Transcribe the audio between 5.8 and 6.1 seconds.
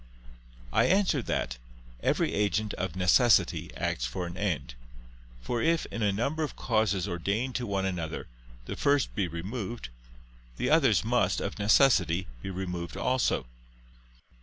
in